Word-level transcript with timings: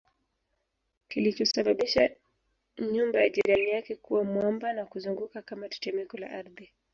kilichosababisha 1.07 2.09
nyumba 2.91 3.19
ya 3.21 3.29
jirani 3.29 3.69
yake 3.69 3.95
kuwa 3.95 4.23
mwamba 4.23 4.73
na 4.73 4.85
kuzunguka 4.85 5.41
kama 5.41 5.69
tetemeko 5.69 6.17
la 6.17 6.29
ardhi 6.31 6.69